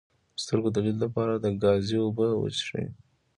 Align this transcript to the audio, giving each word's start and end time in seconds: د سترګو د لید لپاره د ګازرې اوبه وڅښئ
د 0.35 0.37
سترګو 0.43 0.69
د 0.73 0.77
لید 0.85 0.97
لپاره 1.05 1.33
د 1.37 1.45
ګازرې 1.63 1.97
اوبه 2.03 2.27
وڅښئ 2.35 2.85